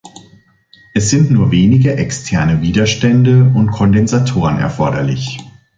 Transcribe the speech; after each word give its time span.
Es 0.95 1.11
sind 1.11 1.29
nur 1.29 1.51
wenige 1.51 1.95
externe 1.95 2.63
Widerstände 2.63 3.51
und 3.55 3.69
Kondensatoren 3.69 4.57
erforderlich. 4.57 5.37